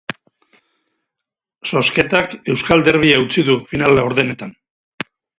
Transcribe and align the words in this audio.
Zozketak 1.67 2.33
euskal 2.53 2.81
derbia 2.87 3.19
utzi 3.25 3.43
du 3.51 3.57
final-laurdenetan. 3.73 4.55